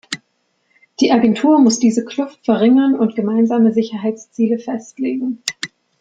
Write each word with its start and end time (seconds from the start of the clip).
Die 0.99 1.11
Agentur 1.11 1.59
muss 1.59 1.77
diese 1.77 2.03
Kluft 2.03 2.43
verringern 2.43 2.97
und 2.99 3.15
gemeinsame 3.15 3.71
Sicherheitsziele 3.71 4.57
festlegen. 4.57 5.43